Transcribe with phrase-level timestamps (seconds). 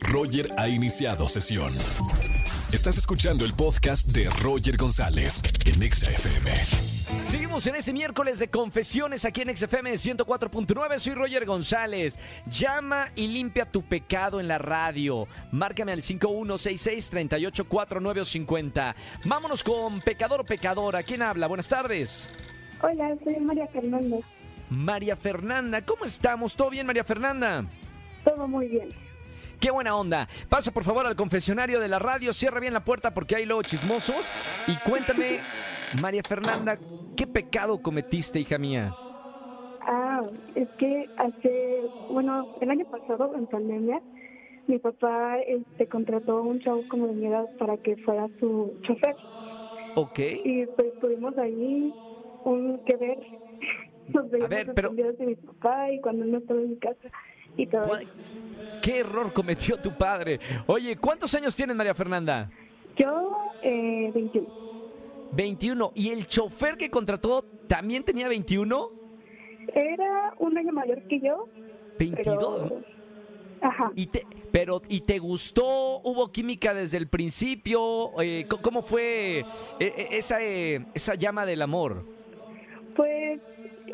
[0.00, 1.74] Roger ha iniciado sesión.
[2.72, 6.52] Estás escuchando el podcast de Roger González en Exa FM.
[7.28, 10.98] Seguimos en este miércoles de confesiones aquí en XFM 104.9.
[10.98, 12.18] Soy Roger González.
[12.46, 15.28] Llama y limpia tu pecado en la radio.
[15.52, 18.94] Márcame al 5166-384950.
[19.24, 21.02] Vámonos con pecador o pecadora.
[21.02, 21.46] ¿Quién habla?
[21.46, 22.30] Buenas tardes.
[22.82, 24.16] Hola, soy María Fernanda.
[24.68, 25.82] María Fernanda.
[25.82, 26.56] ¿Cómo estamos?
[26.56, 27.64] ¿Todo bien, María Fernanda?
[28.24, 28.88] Todo muy bien.
[29.60, 30.28] Qué buena onda.
[30.48, 33.62] Pasa por favor al confesionario de la radio, cierra bien la puerta porque hay luego
[33.62, 34.30] chismosos
[34.66, 35.40] y cuéntame,
[36.00, 36.78] María Fernanda,
[37.16, 38.94] ¿qué pecado cometiste, hija mía?
[39.88, 40.20] Ah,
[40.54, 41.80] es que hace,
[42.10, 44.00] bueno, el año pasado, en pandemia,
[44.66, 48.76] mi papá este, contrató a un chavo como de mi edad para que fuera su
[48.82, 49.16] chofer.
[49.94, 50.18] Ok.
[50.44, 51.94] Y pues tuvimos ahí
[52.44, 53.18] un que ver.
[54.08, 57.08] Nos veíamos ver, pero- de mi papá y cuando no estaba en mi casa
[57.56, 58.12] y todo ¿Cuál- eso.
[58.82, 60.38] ¿Qué error cometió tu padre?
[60.66, 62.50] Oye, ¿cuántos años tienes, María Fernanda?
[62.96, 64.48] Yo, eh, 21.
[65.32, 65.92] 21.
[65.94, 68.90] ¿Y el chofer que contrató también tenía 21?
[69.74, 71.48] Era un año mayor que yo,
[71.98, 72.62] 22.
[72.68, 72.82] pero...
[73.62, 73.90] Ajá.
[73.94, 76.00] ¿Y te, pero, ¿y te gustó?
[76.04, 78.10] ¿Hubo química desde el principio?
[78.22, 79.44] Eh, ¿Cómo fue eh,
[79.80, 82.04] eh, esa, eh, esa llama del amor?
[82.94, 83.40] Pues,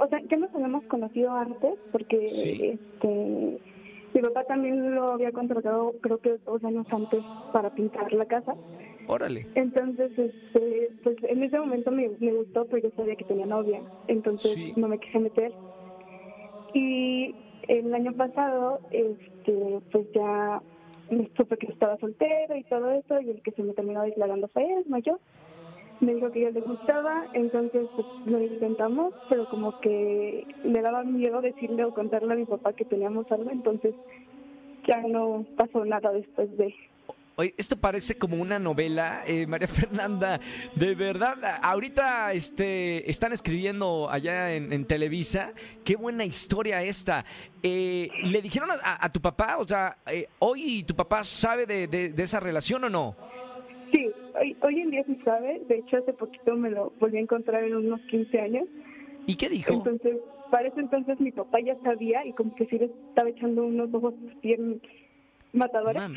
[0.00, 2.70] o sea, ya nos habíamos conocido antes porque Sí.
[2.72, 3.58] este
[4.14, 7.22] mi papá también lo había contratado creo que dos años antes
[7.52, 8.54] para pintar la casa.
[9.06, 9.46] Órale.
[9.54, 13.80] Entonces, este, pues en ese momento me, me gustó, pero yo sabía que tenía novia,
[14.08, 14.72] entonces Sí.
[14.76, 15.52] no me quise meter.
[16.74, 17.34] Y
[17.68, 20.62] el año pasado, este, pues ya
[21.10, 24.48] me supe que estaba soltero y todo eso, y el que se me terminó declarando
[24.48, 25.18] fue él, no yo.
[26.00, 31.02] Me dijo que yo le gustaba, entonces pues, lo intentamos, pero como que me daba
[31.04, 33.94] miedo decirle o contarle a mi papá que teníamos algo, entonces
[34.86, 36.74] ya no pasó nada después de...
[37.36, 40.40] Oye, esto parece como una novela, eh, María Fernanda.
[40.74, 45.52] De verdad, ahorita este, están escribiendo allá en, en Televisa.
[45.84, 47.24] Qué buena historia esta.
[47.62, 49.56] Eh, ¿Le dijeron a, a- a tu papá?
[49.58, 53.16] O sea, eh, ¿hoy tu papá sabe de, de- de esa relación o no?
[53.92, 55.60] Sí, hoy, hoy en día sí sabe.
[55.68, 58.68] De hecho, hace poquito me lo volví a encontrar en unos 15 años.
[59.26, 59.72] ¿Y qué dijo?
[59.74, 60.16] Entonces,
[60.50, 63.92] para ese entonces mi papá ya sabía y como que sí le estaba echando unos
[63.94, 64.80] ojos bien
[65.52, 66.00] matadores.
[66.02, 66.14] Mam,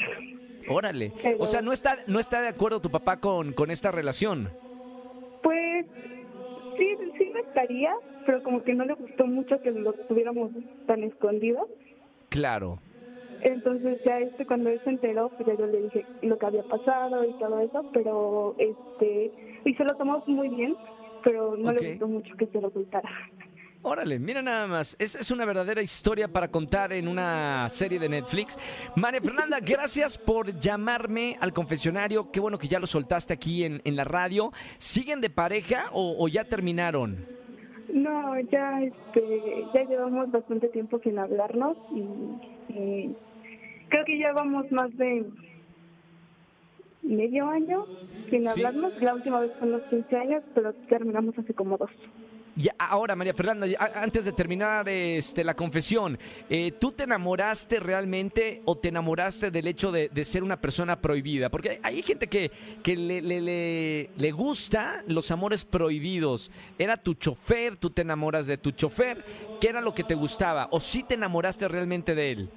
[0.69, 1.11] órale.
[1.21, 4.49] Pero- O sea, no está, no está de acuerdo tu papá con, con esta relación.
[5.41, 5.85] Pues
[6.77, 6.87] sí,
[7.17, 7.91] sí me estaría,
[8.25, 10.51] pero como que no le gustó mucho que lo tuviéramos
[10.87, 11.67] tan escondidos.
[12.29, 12.79] Claro.
[13.43, 16.63] Entonces ya este cuando él se enteró, pues ya yo le dije lo que había
[16.63, 19.31] pasado y todo eso, pero este
[19.65, 20.75] y se lo tomó muy bien,
[21.23, 23.09] pero no le gustó mucho que se lo ocultara.
[23.85, 24.95] Órale, mira nada más.
[24.97, 28.57] Es, es una verdadera historia para contar en una serie de Netflix.
[28.95, 32.31] María Fernanda, gracias por llamarme al confesionario.
[32.31, 34.53] Qué bueno que ya lo soltaste aquí en, en la radio.
[34.77, 37.27] ¿Siguen de pareja o, o ya terminaron?
[37.91, 43.15] No, ya este ya llevamos bastante tiempo sin hablarnos y, y
[43.93, 45.23] creo que ya vamos más de
[47.03, 47.85] medio año
[48.29, 48.47] sin Sí.
[48.47, 48.91] hablarnos.
[49.01, 51.91] La última vez fue los 15 años, pero terminamos hace como dos.
[52.55, 56.17] Ya, ahora, María Fernanda, antes de terminar este, la confesión,
[56.49, 60.99] eh, ¿tú te enamoraste realmente o te enamoraste del hecho de, de ser una persona
[61.01, 61.49] prohibida?
[61.49, 62.51] Porque hay, hay gente que,
[62.83, 66.51] que le, le, le, le gusta los amores prohibidos.
[66.79, 67.77] ¿Era tu chofer?
[67.77, 69.23] ¿Tú te enamoras de tu chofer?
[69.59, 70.67] ¿Qué era lo que te gustaba?
[70.71, 72.49] ¿O sí te enamoraste realmente de él?